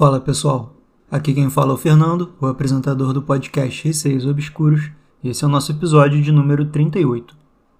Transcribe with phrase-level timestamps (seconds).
[0.00, 0.74] Fala pessoal,
[1.10, 4.90] aqui quem fala é o Fernando, o apresentador do podcast Receios Obscuros,
[5.22, 7.36] e esse é o nosso episódio de número 38.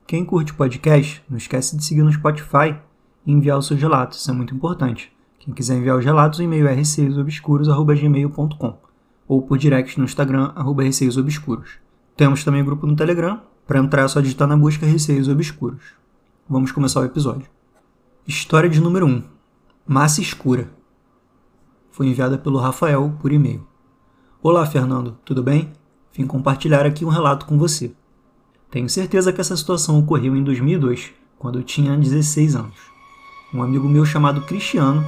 [0.07, 2.77] Quem curte podcast, não esquece de seguir no Spotify
[3.25, 5.11] e enviar os seus relatos, isso é muito importante.
[5.39, 8.79] Quem quiser enviar os relatos, o e-mail é receiosobscuros.gmail.com
[9.27, 11.79] ou por direct no Instagram, arroba receiosobscuros.
[12.19, 15.27] Temos também o um grupo no Telegram, para entrar é só digitar na busca Receios
[15.27, 15.95] Obscuros.
[16.47, 17.47] Vamos começar o episódio.
[18.29, 19.23] História de número 1.
[19.87, 20.80] Massa Escura.
[21.91, 23.67] Foi enviada pelo Rafael por e-mail.
[24.41, 25.73] Olá, Fernando, tudo bem?
[26.13, 27.93] Vim compartilhar aqui um relato com você.
[28.71, 32.77] Tenho certeza que essa situação ocorreu em 2002, quando eu tinha 16 anos.
[33.53, 35.05] Um amigo meu chamado Cristiano,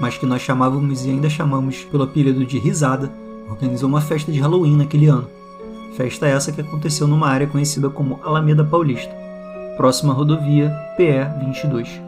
[0.00, 3.12] mas que nós chamávamos e ainda chamamos pelo apelido de Risada,
[3.50, 5.28] organizou uma festa de Halloween naquele ano.
[5.96, 9.14] Festa essa que aconteceu numa área conhecida como Alameda Paulista,
[9.76, 12.00] próxima à rodovia PE 22.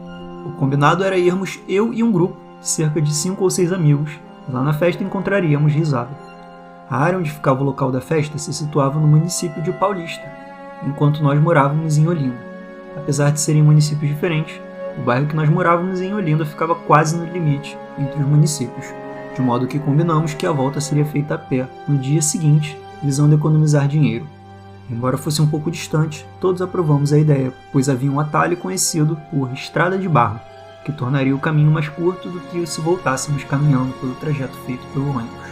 [0.47, 4.19] O combinado era irmos eu e um grupo, cerca de cinco ou seis amigos.
[4.49, 6.09] Lá na festa encontraríamos Risada.
[6.89, 10.23] A área onde ficava o local da festa se situava no município de Paulista,
[10.85, 12.37] enquanto nós morávamos em Olinda.
[12.95, 14.59] Apesar de serem municípios diferentes,
[14.97, 18.85] o bairro que nós morávamos em Olinda ficava quase no limite entre os municípios,
[19.35, 23.35] de modo que combinamos que a volta seria feita a pé no dia seguinte, visando
[23.35, 24.27] economizar dinheiro.
[24.89, 29.51] Embora fosse um pouco distante, todos aprovamos a ideia, pois havia um atalho conhecido por
[29.51, 30.39] Estrada de Barro,
[30.85, 35.09] que tornaria o caminho mais curto do que se voltássemos caminhando pelo trajeto feito pelo
[35.09, 35.49] ônibus.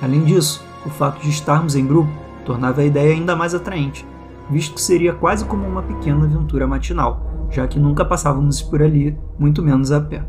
[0.00, 2.12] Além disso, o fato de estarmos em grupo
[2.44, 4.06] tornava a ideia ainda mais atraente,
[4.50, 9.18] visto que seria quase como uma pequena aventura matinal, já que nunca passávamos por ali,
[9.38, 10.22] muito menos a pé.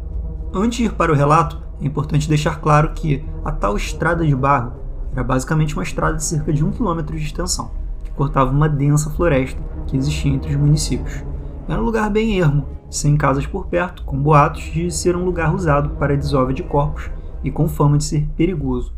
[0.54, 4.34] Antes de ir para o relato, é importante deixar claro que a tal estrada de
[4.34, 4.74] barro
[5.12, 7.70] era basicamente uma estrada de cerca de um quilômetro de extensão
[8.16, 11.24] cortava uma densa floresta que existia entre os municípios.
[11.68, 15.54] Era um lugar bem ermo, sem casas por perto, com boatos de ser um lugar
[15.54, 17.10] usado para desova de corpos
[17.44, 18.94] e com fama de ser perigoso.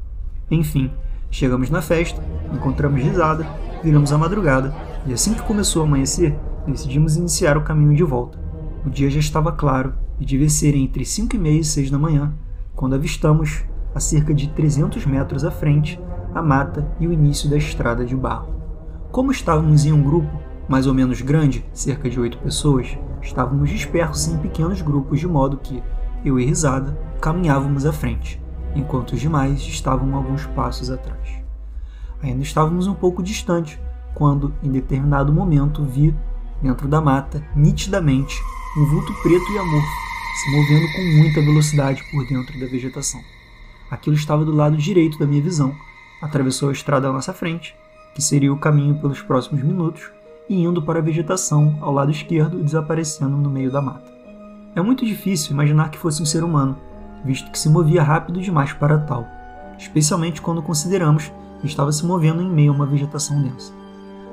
[0.52, 0.92] Enfim,
[1.32, 2.22] chegamos na festa,
[2.54, 3.48] encontramos risada,
[3.82, 4.74] viramos a madrugada
[5.06, 6.38] e assim que começou a amanhecer,
[6.68, 8.38] decidimos iniciar o caminho de volta.
[8.86, 11.98] O dia já estava claro e devia ser entre 5 e meia e 6 da
[11.98, 12.34] manhã,
[12.76, 13.64] quando avistamos,
[13.96, 16.00] a cerca de 300 metros à frente,
[16.36, 18.54] a mata e o início da estrada de barro.
[19.10, 24.28] Como estávamos em um grupo mais ou menos grande, cerca de oito pessoas, estávamos dispersos
[24.28, 25.82] em pequenos grupos de modo que
[26.26, 28.42] eu e Risada caminhávamos à frente,
[28.76, 31.42] enquanto os demais estavam alguns passos atrás.
[32.22, 33.80] Ainda estávamos um pouco distantes
[34.14, 36.14] quando, em determinado momento, vi,
[36.62, 38.36] dentro da mata, nitidamente,
[38.78, 40.08] um vulto preto e amorfo
[40.38, 43.22] se movendo com muita velocidade por dentro da vegetação.
[43.90, 45.74] Aquilo estava do lado direito da minha visão,
[46.22, 47.76] atravessou a estrada à nossa frente
[48.18, 50.10] que seria o caminho pelos próximos minutos,
[50.50, 54.12] e indo para a vegetação ao lado esquerdo, desaparecendo no meio da mata.
[54.76, 56.78] É muito difícil imaginar que fosse um ser humano,
[57.24, 59.26] visto que se movia rápido demais para tal,
[59.78, 63.74] especialmente quando consideramos que estava se movendo em meio a uma vegetação densa.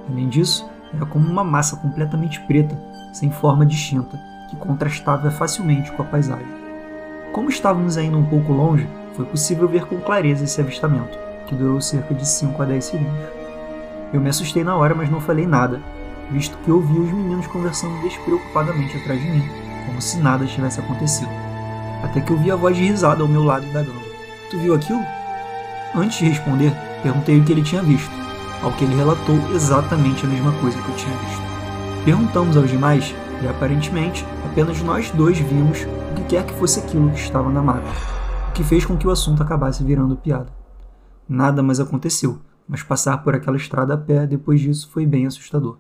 [0.09, 2.79] Além disso, era como uma massa completamente preta,
[3.13, 4.21] sem forma distinta,
[4.51, 6.47] que contrastava facilmente com a paisagem.
[7.33, 11.81] Como estávamos ainda um pouco longe, foi possível ver com clareza esse avistamento, que durou
[11.81, 13.29] cerca de 5 a 10 segundos.
[14.13, 15.81] Eu me assustei na hora, mas não falei nada,
[16.35, 19.49] visto que ouvi os meninos conversando despreocupadamente atrás de mim,
[19.87, 21.31] como se nada tivesse acontecido.
[22.03, 24.05] Até que eu vi a voz de risada ao meu lado indagando:
[24.51, 25.01] Tu viu aquilo?
[25.95, 26.73] Antes de responder,
[27.03, 28.11] perguntei o que ele tinha visto,
[28.63, 31.43] ao que ele relatou exatamente a mesma coisa que eu tinha visto.
[32.05, 37.11] Perguntamos aos demais e aparentemente apenas nós dois vimos o que quer que fosse aquilo
[37.11, 37.89] que estava na mata,
[38.49, 40.53] o que fez com que o assunto acabasse virando piada.
[41.29, 45.79] Nada mais aconteceu, mas passar por aquela estrada a pé depois disso foi bem assustador.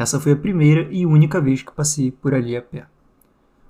[0.00, 2.86] Essa foi a primeira e única vez que passei por ali a pé.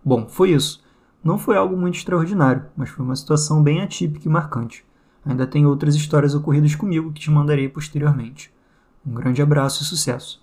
[0.05, 0.81] Bom, foi isso.
[1.25, 4.85] Não foi algo muito extraordinário, mas foi uma situação bem atípica e marcante.
[5.27, 8.55] Ainda tem outras histórias ocorridas comigo que te mandarei posteriormente.
[9.05, 10.41] Um grande abraço e sucesso.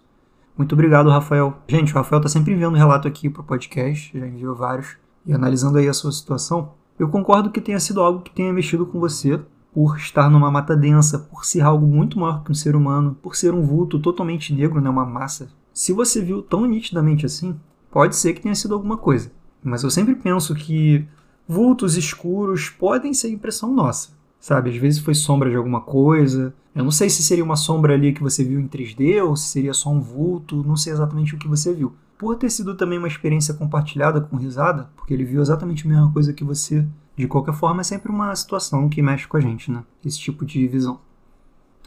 [0.58, 1.58] Muito obrigado, Rafael.
[1.70, 4.98] Gente, o Rafael está sempre enviando relato aqui para o podcast, já enviou vários.
[5.26, 8.86] E analisando aí a sua situação, eu concordo que tenha sido algo que tenha mexido
[8.86, 9.40] com você,
[9.74, 13.38] por estar numa mata densa, por ser algo muito maior que um ser humano, por
[13.38, 15.48] ser um vulto totalmente negro, né, uma massa.
[15.78, 17.56] Se você viu tão nitidamente assim,
[17.92, 19.32] pode ser que tenha sido alguma coisa.
[19.64, 21.06] Mas eu sempre penso que
[21.48, 24.10] vultos escuros podem ser impressão nossa,
[24.40, 24.72] sabe?
[24.72, 26.52] Às vezes foi sombra de alguma coisa.
[26.74, 29.50] Eu não sei se seria uma sombra ali que você viu em 3D ou se
[29.50, 31.94] seria só um vulto, não sei exatamente o que você viu.
[32.18, 36.12] Por ter sido também uma experiência compartilhada com risada, porque ele viu exatamente a mesma
[36.12, 39.70] coisa que você, de qualquer forma, é sempre uma situação que mexe com a gente,
[39.70, 39.84] né?
[40.04, 41.00] Esse tipo de visão.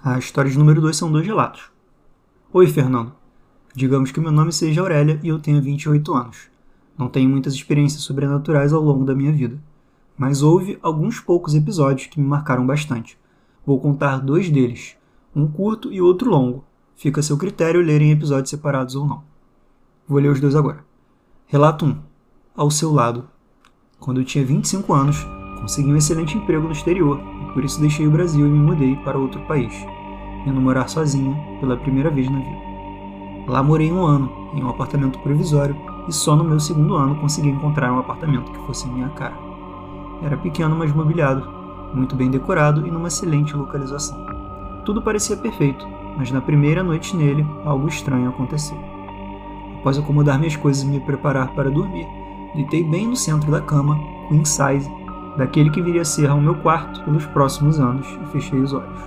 [0.00, 1.72] A história de número 2 são dois relatos.
[2.52, 3.19] Oi, Fernando.
[3.75, 6.50] Digamos que meu nome seja Aurélia e eu tenho 28 anos.
[6.99, 9.58] Não tenho muitas experiências sobrenaturais ao longo da minha vida.
[10.20, 13.17] mas houve alguns poucos episódios que me marcaram bastante.
[13.64, 14.94] Vou contar dois deles,
[15.34, 16.62] um curto e outro longo.
[16.94, 19.22] Fica a seu critério ler em episódios separados ou não.
[20.06, 20.84] Vou ler os dois agora.
[21.46, 21.96] Relato 1.
[22.55, 23.31] Ao seu lado.
[23.99, 25.26] Quando eu tinha 25 anos,
[25.58, 28.96] consegui um excelente emprego no exterior e por isso deixei o Brasil e me mudei
[28.96, 29.72] para outro país,
[30.46, 32.69] indo morar sozinha pela primeira vez na vida.
[33.50, 35.75] Lá morei um ano, em um apartamento provisório,
[36.06, 39.35] e só no meu segundo ano consegui encontrar um apartamento que fosse minha cara.
[40.23, 41.49] Era pequeno, mas mobiliado,
[41.93, 44.25] muito bem decorado e numa excelente localização.
[44.85, 45.85] Tudo parecia perfeito,
[46.17, 48.79] mas na primeira noite nele, algo estranho aconteceu.
[49.81, 52.06] Após acomodar minhas coisas e me preparar para dormir,
[52.55, 53.99] deitei bem no centro da cama,
[54.29, 54.88] queen size,
[55.37, 59.00] daquele que viria a ser o meu quarto pelos próximos anos, e fechei os olhos.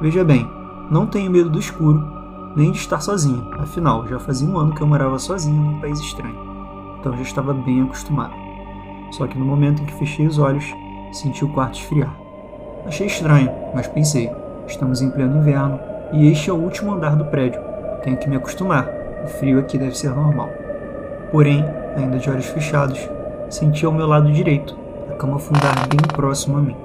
[0.00, 0.50] Veja bem,
[0.90, 2.23] não tenho medo do escuro,
[2.56, 5.98] nem de estar sozinho, afinal, já fazia um ano que eu morava sozinho num país
[5.98, 6.38] estranho,
[6.98, 8.34] então já estava bem acostumado.
[9.10, 10.74] Só que no momento em que fechei os olhos,
[11.12, 12.14] senti o quarto esfriar.
[12.86, 14.30] Achei estranho, mas pensei:
[14.66, 15.78] estamos em pleno inverno
[16.12, 17.60] e este é o último andar do prédio.
[18.02, 18.88] Tenho que me acostumar.
[19.24, 20.50] O frio aqui deve ser normal.
[21.30, 21.64] Porém,
[21.96, 23.08] ainda de olhos fechados,
[23.48, 24.76] senti ao meu lado direito
[25.10, 26.76] a cama afundar bem próximo a mim.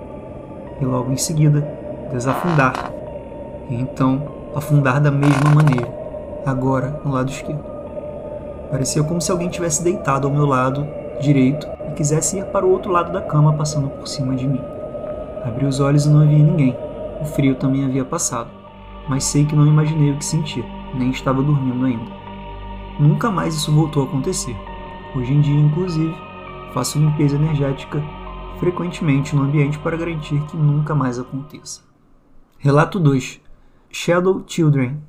[0.80, 1.68] E logo em seguida,
[2.12, 2.74] desafundar.
[3.69, 5.88] E então, afundar da mesma maneira,
[6.46, 7.63] agora no lado esquerdo.
[8.72, 10.88] Parecia como se alguém tivesse deitado ao meu lado
[11.19, 14.62] direito e quisesse ir para o outro lado da cama, passando por cima de mim.
[15.44, 16.78] Abri os olhos e não havia ninguém.
[17.22, 18.50] O frio também havia passado,
[19.07, 20.63] mas sei que não imaginei o que sentia,
[20.94, 22.12] nem estava dormindo ainda.
[23.00, 24.56] Nunca mais isso voltou a acontecer.
[25.16, 26.16] Hoje em dia, inclusive,
[26.74, 28.01] faço limpeza energética
[28.60, 31.81] frequentemente no ambiente para garantir que nunca mais aconteça.
[32.57, 33.42] Relato 2:
[33.91, 35.01] Shadow Children.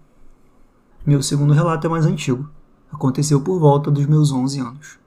[1.06, 2.48] Meu segundo relato é mais antigo.
[2.92, 5.00] Aconteceu por volta dos meus 11 anos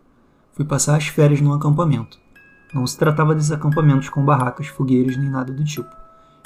[0.53, 2.19] fui passar as férias num acampamento.
[2.73, 5.89] Não se tratava desses acampamentos com barracas, fogueiras nem nada do tipo.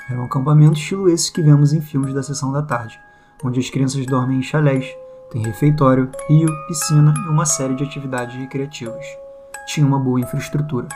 [0.09, 2.97] Era um acampamento estilo esses que vemos em filmes da sessão da tarde,
[3.43, 4.87] onde as crianças dormem em chalés,
[5.29, 9.05] tem refeitório, rio, piscina e uma série de atividades recreativas.
[9.67, 10.87] Tinha uma boa infraestrutura.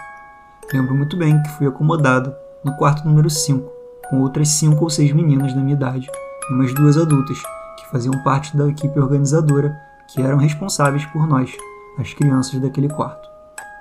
[0.74, 2.34] Lembro muito bem que fui acomodado
[2.64, 3.70] no quarto número 5,
[4.12, 6.08] com outras 5 ou 6 meninas da minha idade
[6.50, 7.42] e umas duas adultas
[7.80, 9.74] que faziam parte da equipe organizadora
[10.08, 11.56] que eram responsáveis por nós,
[11.98, 13.28] as crianças daquele quarto.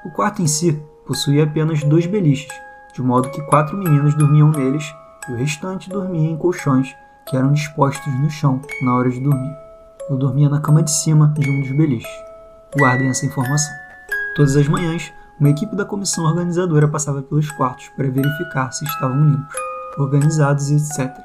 [0.06, 2.48] O quarto em si possuía apenas dois beliches,
[2.94, 4.84] de modo que quatro meninas dormiam neles
[5.28, 6.94] e o restante dormia em colchões
[7.26, 9.54] que eram dispostos no chão na hora de dormir.
[10.08, 12.10] Eu dormia na cama de cima de um dos beliches.
[12.78, 13.72] Guardem essa informação.
[14.36, 19.24] Todas as manhãs, uma equipe da comissão organizadora passava pelos quartos para verificar se estavam
[19.24, 21.16] limpos, organizados e etc.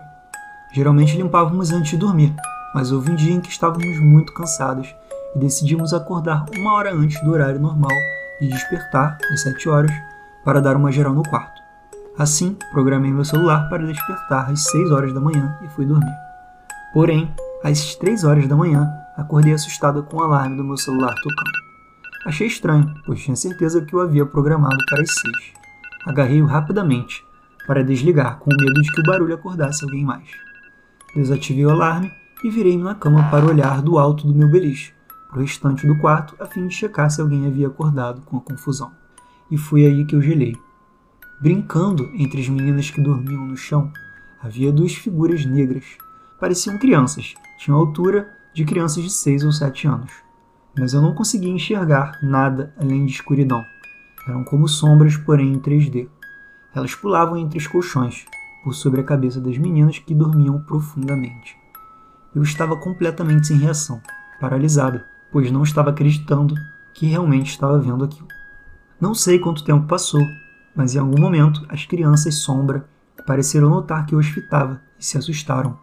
[0.74, 2.36] Geralmente limpávamos antes de dormir,
[2.74, 4.94] mas houve um dia em que estávamos muito cansados
[5.36, 7.96] e decidimos acordar uma hora antes do horário normal
[8.42, 9.92] de despertar, às 7 horas,
[10.44, 11.62] para dar uma geral no quarto.
[12.18, 16.14] Assim, programei meu celular para despertar às 6 horas da manhã e fui dormir.
[16.94, 17.34] Porém,
[17.64, 21.66] às 3 horas da manhã, acordei assustada com o alarme do meu celular tocando.
[22.26, 25.24] Achei estranho, pois tinha certeza que o havia programado para as 6.
[26.08, 27.25] Agarrei-o rapidamente
[27.66, 30.30] para desligar, com medo de que o barulho acordasse alguém mais.
[31.16, 32.12] Desativei o alarme
[32.44, 34.94] e virei-me na cama para olhar do alto do meu beliche,
[35.34, 38.92] o restante do quarto a fim de checar se alguém havia acordado com a confusão.
[39.50, 40.56] E foi aí que eu gelei.
[41.42, 43.92] Brincando entre as meninas que dormiam no chão,
[44.42, 45.84] havia duas figuras negras.
[46.40, 50.12] Pareciam crianças, tinham a altura de crianças de 6 ou 7 anos.
[50.78, 53.64] Mas eu não conseguia enxergar nada além de escuridão.
[54.28, 56.10] Eram como sombras, porém em 3D.
[56.76, 58.26] Elas pulavam entre os colchões,
[58.64, 61.58] por sobre a cabeça das meninas que dormiam profundamente.
[62.36, 64.02] Eu estava completamente sem reação,
[64.40, 65.06] paralisada
[65.36, 66.56] pois não estava acreditando
[66.94, 68.30] que realmente estava vendo aquilo.
[69.02, 70.26] Não sei quanto tempo passou,
[70.74, 72.88] mas em algum momento as crianças sombra
[73.28, 75.78] pareceram notar que eu as fitava e se assustaram.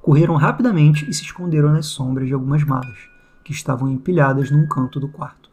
[0.00, 2.96] Correram rapidamente e se esconderam nas sombras de algumas malas,
[3.44, 5.50] que estavam empilhadas num canto do quarto.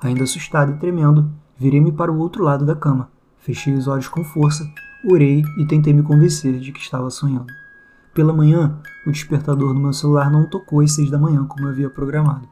[0.00, 4.24] Ainda assustado e tremendo, virei-me para o outro lado da cama, fechei os olhos com
[4.24, 4.68] força,
[5.04, 7.52] orei e tentei me convencer de que estava sonhando.
[8.14, 11.70] Pela manhã, o despertador do meu celular não tocou às seis da manhã como eu
[11.70, 12.48] havia programado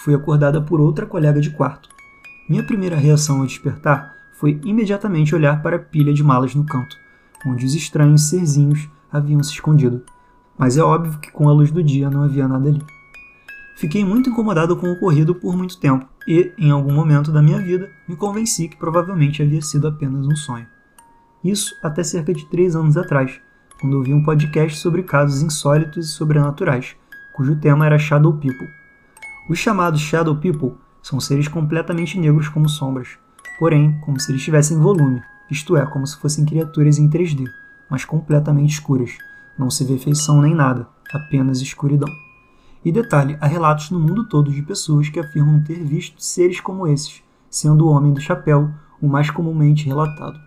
[0.00, 1.88] fui acordada por outra colega de quarto.
[2.48, 6.96] Minha primeira reação ao despertar foi imediatamente olhar para a pilha de malas no canto,
[7.46, 10.02] onde os estranhos serzinhos haviam se escondido.
[10.56, 12.82] Mas é óbvio que com a luz do dia não havia nada ali.
[13.80, 17.58] Fiquei muito incomodado com o ocorrido por muito tempo e, em algum momento da minha
[17.58, 20.66] vida, me convenci que provavelmente havia sido apenas um sonho.
[21.42, 23.40] Isso até cerca de três anos atrás,
[23.80, 26.94] quando ouvi um podcast sobre casos insólitos e sobrenaturais,
[27.32, 28.68] cujo tema era Shadow People.
[29.48, 33.18] Os chamados Shadow People são seres completamente negros como sombras,
[33.58, 37.46] porém como se eles tivessem volume, isto é, como se fossem criaturas em 3D,
[37.88, 39.16] mas completamente escuras.
[39.58, 42.12] Não se vê feição nem nada, apenas escuridão.
[42.82, 46.86] E detalhe, há relatos no mundo todo de pessoas que afirmam ter visto seres como
[46.86, 48.70] esses, sendo o Homem do Chapéu
[49.02, 50.40] o mais comumente relatado.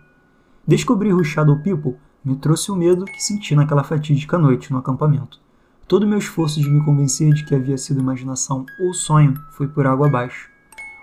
[0.66, 5.38] Descobrir o Shadow People me trouxe o medo que senti naquela fatídica noite no acampamento.
[5.86, 9.68] Todo o meu esforço de me convencer de que havia sido imaginação ou sonho foi
[9.68, 10.48] por água abaixo.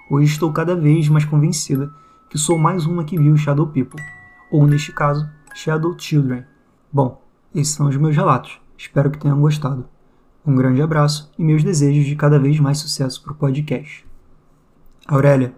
[0.09, 1.93] Hoje estou cada vez mais convencida
[2.29, 4.01] que sou mais uma que viu Shadow People,
[4.51, 6.43] ou neste caso, Shadow Children.
[6.91, 7.21] Bom,
[7.53, 8.59] esses são os meus relatos.
[8.77, 9.85] Espero que tenham gostado.
[10.45, 14.03] Um grande abraço e meus desejos de cada vez mais sucesso para o podcast.
[15.07, 15.53] Aurélia,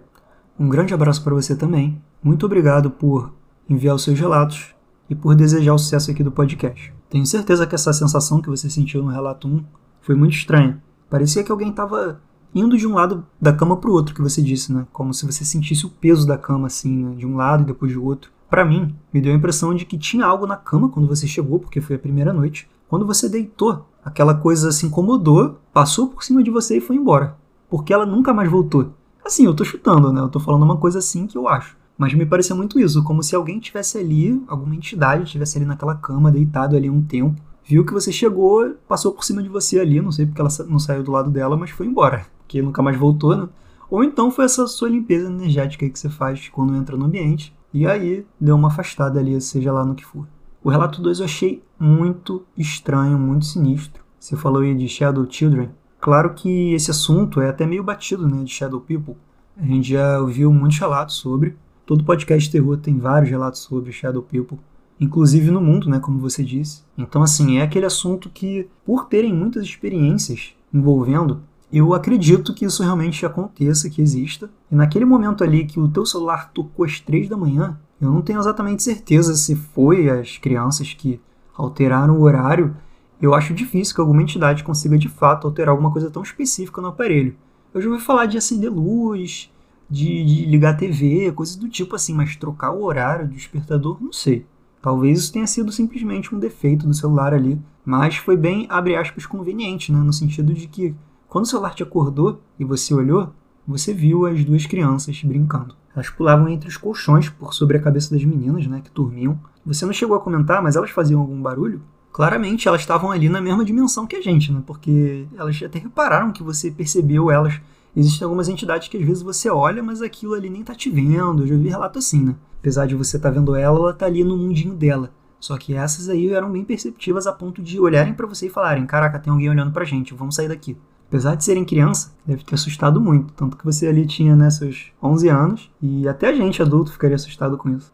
[0.59, 2.01] um grande abraço para você também.
[2.21, 3.33] Muito obrigado por
[3.69, 4.75] enviar os seus relatos
[5.09, 6.93] e por desejar o sucesso aqui do podcast.
[7.09, 9.63] Tenho certeza que essa sensação que você sentiu no relato 1
[10.01, 10.83] foi muito estranha.
[11.09, 12.19] Parecia que alguém estava
[12.53, 14.85] indo de um lado da cama para o outro, que você disse, né?
[14.91, 17.15] Como se você sentisse o peso da cama assim, né?
[17.15, 18.31] de um lado e depois do outro.
[18.49, 21.59] Para mim, me deu a impressão de que tinha algo na cama quando você chegou,
[21.59, 22.69] porque foi a primeira noite.
[22.93, 27.35] Quando você deitou, aquela coisa se incomodou, passou por cima de você e foi embora.
[27.67, 28.93] Porque ela nunca mais voltou.
[29.25, 30.21] Assim, eu tô chutando, né?
[30.21, 31.75] Eu tô falando uma coisa assim que eu acho.
[31.97, 35.95] Mas me parecia muito isso, como se alguém tivesse ali, alguma entidade tivesse ali naquela
[35.95, 39.99] cama, deitado ali um tempo, viu que você chegou, passou por cima de você ali,
[39.99, 42.95] não sei porque ela não saiu do lado dela, mas foi embora, porque nunca mais
[42.95, 43.49] voltou, né?
[43.89, 47.87] Ou então foi essa sua limpeza energética que você faz quando entra no ambiente, e
[47.87, 50.27] aí deu uma afastada ali, seja lá no que for.
[50.63, 54.03] O relato 2 eu achei muito estranho, muito sinistro.
[54.19, 55.69] Você falou aí de Shadow Children.
[55.99, 59.15] Claro que esse assunto é até meio batido, né, de Shadow People.
[59.57, 61.55] A gente já ouviu muitos relatos sobre,
[61.85, 64.57] Todo podcast terror tem vários relatos sobre Shadow People,
[64.97, 66.81] inclusive no mundo, né, como você disse.
[66.97, 71.41] Então, assim, é aquele assunto que, por terem muitas experiências envolvendo,
[71.77, 74.49] eu acredito que isso realmente aconteça, que exista.
[74.71, 78.21] E naquele momento ali que o teu celular tocou às três da manhã, eu não
[78.21, 81.19] tenho exatamente certeza se foi as crianças que
[81.55, 82.75] alteraram o horário.
[83.21, 86.89] Eu acho difícil que alguma entidade consiga de fato alterar alguma coisa tão específica no
[86.89, 87.35] aparelho.
[87.73, 89.49] Eu já ouvi falar de acender luz,
[89.89, 93.97] de, de ligar a TV, coisas do tipo assim, mas trocar o horário do despertador,
[93.99, 94.45] não sei.
[94.81, 99.25] Talvez isso tenha sido simplesmente um defeito do celular ali, mas foi bem, abre aspas,
[99.25, 99.97] conveniente, né?
[99.99, 100.93] no sentido de que
[101.33, 103.33] quando o celular te acordou e você olhou,
[103.67, 105.75] você viu as duas crianças brincando.
[105.95, 109.39] Elas pulavam entre os colchões por sobre a cabeça das meninas, né, que dormiam.
[109.65, 111.81] Você não chegou a comentar, mas elas faziam algum barulho?
[112.11, 114.61] Claramente elas estavam ali na mesma dimensão que a gente, né?
[114.63, 117.59] Porque elas até repararam que você percebeu elas
[117.95, 121.43] Existem algumas entidades que às vezes você olha, mas aquilo ali nem tá te vendo.
[121.43, 122.35] Eu já vi relato assim, né?
[122.59, 125.11] Apesar de você estar tá vendo ela, ela tá ali no mundinho dela.
[125.39, 128.85] Só que essas aí eram bem perceptivas a ponto de olharem para você e falarem:
[128.85, 130.77] Caraca, tem alguém olhando pra gente, vamos sair daqui.
[131.13, 133.31] Apesar de serem criança, deve ter assustado muito.
[133.33, 137.15] Tanto que você ali tinha né, seus 11 anos e até a gente adulto ficaria
[137.15, 137.93] assustado com isso.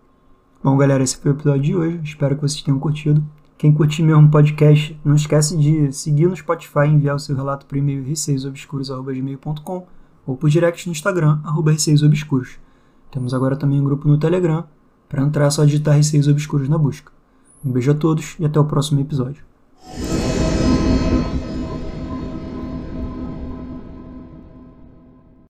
[0.64, 2.00] Bom, galera, esse foi o episódio de hoje.
[2.02, 3.22] Espero que vocês tenham curtido.
[3.58, 7.66] Quem curtir mesmo podcast, não esquece de seguir no Spotify e enviar o seu relato
[7.66, 9.88] por e-mail receiosobscuros.gmail.com
[10.26, 12.52] ou por direct no Instagram, arroba receiosobscuros.
[13.12, 14.64] Temos agora também um grupo no Telegram.
[15.10, 17.12] Para entrar é só digitar Receios Obscuros na busca.
[17.66, 19.44] Um beijo a todos e até o próximo episódio.